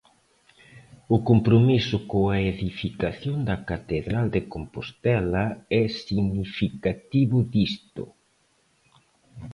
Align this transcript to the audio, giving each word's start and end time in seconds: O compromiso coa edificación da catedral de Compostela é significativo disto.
O 1.15 1.17
compromiso 1.29 1.97
coa 2.11 2.37
edificación 2.53 3.37
da 3.47 3.57
catedral 3.69 4.25
de 4.35 4.41
Compostela 4.53 5.45
é 5.81 5.83
significativo 6.07 7.37
disto. 7.53 8.03